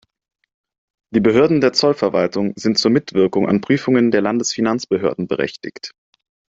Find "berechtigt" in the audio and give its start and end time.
5.27-5.93